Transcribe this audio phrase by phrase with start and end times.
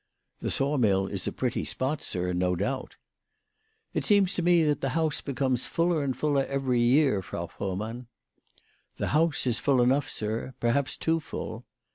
[0.41, 2.95] "The saw mill is a pretty spot, sir, no doubt.""
[3.93, 8.07] It seems to me that the house becomes fuller and fuller every year, Frau Frohmann.""
[8.97, 11.65] The house is full enough, sir; perhaps too full."